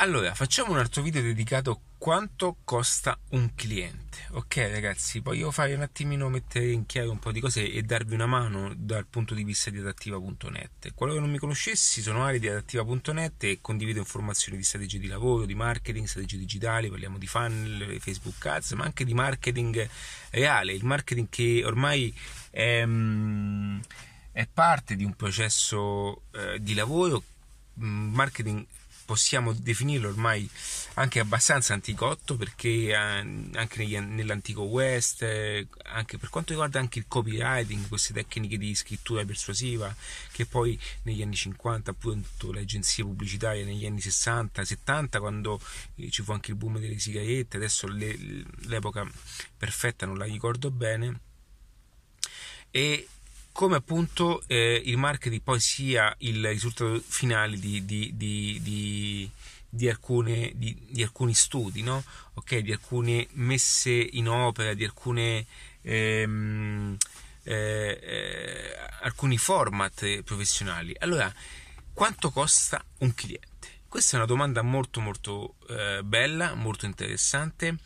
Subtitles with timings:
[0.00, 4.16] Allora, facciamo un altro video dedicato a quanto costa un cliente.
[4.30, 8.14] Ok ragazzi, voglio fare un attimino mettere in chiaro un po' di cose e darvi
[8.14, 10.94] una mano dal punto di vista di adattiva.net.
[10.94, 15.44] Qualora non mi conoscessi, sono Ari di adattiva.net e condivido informazioni di strategie di lavoro,
[15.44, 19.86] di marketing, strategie digitali, parliamo di funnel, Facebook Ads, ma anche di marketing
[20.30, 22.10] reale, il marketing che ormai
[22.48, 23.80] è, mm,
[24.32, 27.22] è parte di un processo eh, di lavoro,
[27.78, 28.64] mm, marketing
[29.10, 30.48] possiamo definirlo ormai
[30.94, 37.06] anche abbastanza anticotto perché eh, anche nell'antico West, eh, anche per quanto riguarda anche il
[37.08, 39.92] copywriting, queste tecniche di scrittura persuasiva
[40.30, 45.60] che poi negli anni 50 appunto le agenzie pubblicitarie negli anni 60, 70 quando
[45.96, 48.16] eh, ci fu anche il boom delle sigarette, adesso le,
[48.66, 49.04] l'epoca
[49.56, 51.18] perfetta non la ricordo bene
[52.70, 53.08] e
[53.52, 59.30] come appunto eh, il marketing poi sia il risultato finale di, di, di,
[59.68, 60.52] di alcune,
[60.98, 62.02] alcuni studi, no?
[62.34, 65.46] okay, di alcune messe in opera, di alcune,
[65.82, 66.96] ehm,
[67.42, 70.94] eh, eh, alcuni format professionali.
[70.98, 71.32] Allora,
[71.92, 73.48] quanto costa un cliente?
[73.88, 77.76] Questa è una domanda molto molto eh, bella, molto interessante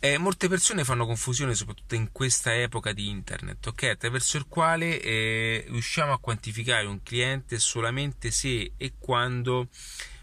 [0.00, 3.84] eh, molte persone fanno confusione, soprattutto in questa epoca di internet, ok?
[3.84, 9.68] Attraverso il quale eh, riusciamo a quantificare un cliente solamente se e quando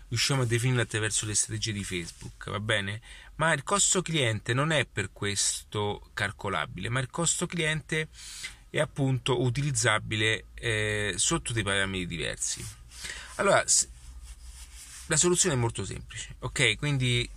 [0.10, 3.02] riusciamo a definirlo attraverso le strategie di Facebook, va bene?
[3.36, 8.10] Ma il costo cliente non è per questo calcolabile, ma il costo cliente
[8.70, 12.64] è appunto utilizzabile eh, sotto dei parametri diversi.
[13.36, 13.64] Allora,
[15.08, 16.78] la soluzione è molto semplice, ok?
[16.78, 17.28] Quindi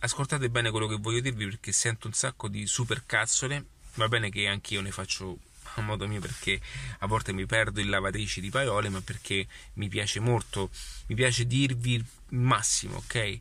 [0.00, 3.64] ascoltate bene quello che voglio dirvi perché sento un sacco di super cazzole.
[3.94, 5.38] Va bene che anch'io ne faccio
[5.74, 6.60] a modo mio perché
[6.98, 10.70] a volte mi perdo in lavatrici di parole, ma perché mi piace molto,
[11.06, 13.40] mi piace dirvi il massimo, ok?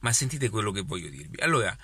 [0.00, 1.40] Ma sentite quello che voglio dirvi.
[1.40, 1.76] Allora,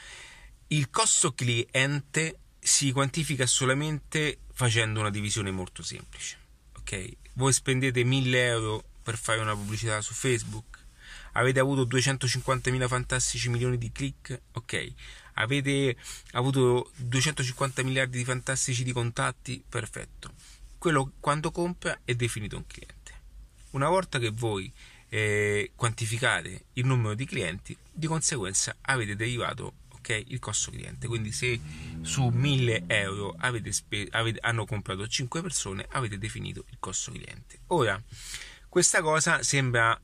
[0.69, 6.39] il costo cliente si quantifica solamente facendo una divisione molto semplice,
[6.79, 7.17] ok?
[7.35, 10.84] Voi spendete 1000 euro per fare una pubblicità su Facebook,
[11.35, 14.93] avete avuto 250.000 fantastici milioni di click, ok,
[15.35, 15.97] avete
[16.33, 20.33] avuto 250 miliardi di fantastici di contatti, perfetto.
[20.79, 23.13] Quello quando compra è definito un cliente.
[23.71, 24.73] Una volta che voi
[25.09, 29.75] eh, quantificate il numero di clienti, di conseguenza avete derivato
[30.05, 31.07] okay, il costo cliente.
[31.07, 31.59] Quindi se
[32.03, 37.61] su 1000 euro avete spe- avete, hanno comprato 5 persone, avete definito il costo cliente.
[37.69, 38.01] Ora,
[38.69, 39.99] questa cosa sembra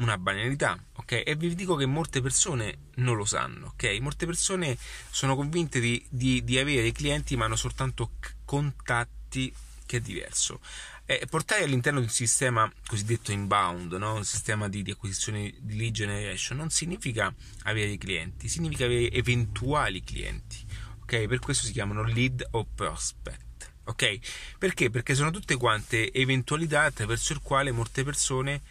[0.00, 1.22] una banalità, ok?
[1.24, 3.98] E vi dico che molte persone non lo sanno, ok?
[4.00, 4.76] Molte persone
[5.10, 8.12] sono convinte di, di, di avere clienti ma hanno soltanto
[8.44, 9.52] contatti
[9.86, 10.60] che è diverso.
[11.04, 14.14] Eh, portare all'interno di un sistema cosiddetto inbound, no?
[14.14, 17.34] un sistema di, di, acquisizione di lead generation, non significa
[17.64, 20.64] avere clienti, significa avere eventuali clienti.
[21.02, 21.26] Ok?
[21.26, 23.72] Per questo si chiamano lead o prospect.
[23.84, 24.18] Ok?
[24.56, 24.90] Perché?
[24.90, 28.62] Perché sono tutte quante eventualità attraverso il quale molte persone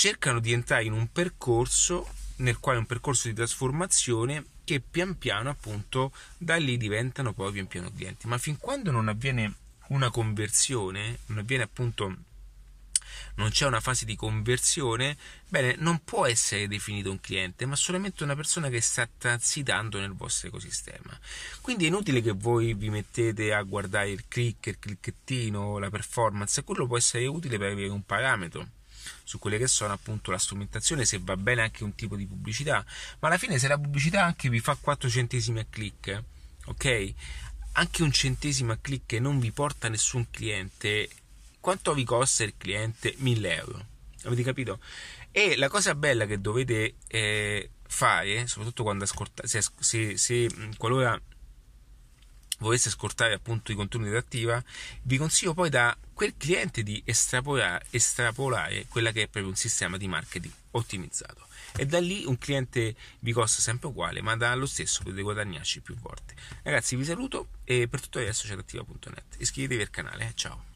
[0.00, 5.50] cercano di entrare in un percorso nel quale un percorso di trasformazione che pian piano
[5.50, 9.54] appunto da lì diventano poi pian piano clienti ma fin quando non avviene
[9.88, 12.16] una conversione non avviene appunto
[13.34, 15.16] non c'è una fase di conversione,
[15.48, 20.12] bene, non può essere definito un cliente, ma solamente una persona che sta transitando nel
[20.12, 21.18] vostro ecosistema.
[21.60, 26.64] Quindi è inutile che voi vi mettete a guardare il click, il clicchettino, la performance,
[26.64, 28.66] quello può essere utile per avere un parametro
[29.24, 32.84] su quelle che sono appunto la strumentazione, se va bene anche un tipo di pubblicità,
[33.18, 36.22] ma alla fine se la pubblicità anche vi fa 4 centesimi a click,
[36.66, 37.14] ok?
[37.72, 41.08] Anche un centesimo a click non vi porta nessun cliente,
[41.60, 43.14] quanto vi costa il cliente?
[43.18, 43.86] 1000 euro.
[44.24, 44.80] Avete capito?
[45.30, 51.20] E la cosa bella che dovete eh, fare, soprattutto quando ascoltate, se, se, se qualora
[52.58, 54.62] volesse ascoltare appunto i contenuti attiva,
[55.02, 59.96] vi consiglio poi da quel cliente di estrapolare, estrapolare quella che è proprio un sistema
[59.96, 61.46] di marketing ottimizzato.
[61.74, 65.96] E da lì un cliente vi costa sempre uguale, ma dallo stesso potete guadagnarci più
[65.96, 66.34] volte.
[66.62, 69.36] Ragazzi, vi saluto e per tutto resto c'è attiva.net.
[69.38, 70.69] Iscrivetevi al canale, ciao.